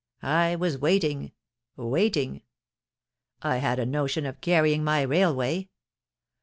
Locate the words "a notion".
3.77-4.25